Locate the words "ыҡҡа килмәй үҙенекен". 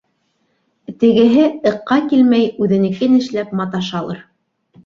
1.73-3.21